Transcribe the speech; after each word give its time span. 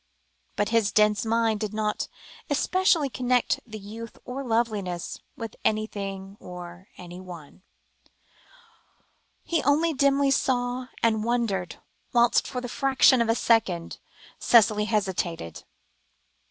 But 0.55 0.69
his 0.69 0.91
dense 0.91 1.25
mind 1.27 1.59
did 1.59 1.75
not 1.75 2.07
especially 2.49 3.07
connect 3.07 3.59
the 3.67 3.77
youth 3.77 4.17
or 4.25 4.43
loveliness 4.43 5.19
with 5.37 5.55
anything 5.63 6.37
or 6.39 6.87
anybody; 6.97 7.61
he 9.43 9.61
only 9.61 9.93
dimly 9.93 10.31
saw 10.31 10.87
and 11.03 11.23
wondered, 11.23 11.75
whilst 12.13 12.47
for 12.47 12.61
the 12.61 12.67
fraction 12.67 13.21
of 13.21 13.29
a 13.29 13.35
second 13.35 13.99
Cicely 14.39 14.85
hesitated. 14.85 15.65